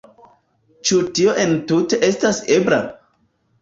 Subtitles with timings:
[0.89, 2.85] Ĉu tio entute estas ebla?